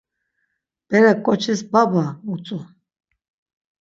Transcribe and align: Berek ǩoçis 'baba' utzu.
Berek 0.87 1.19
ǩoçis 1.25 1.61
'baba' 1.69 2.07
utzu. 2.31 2.57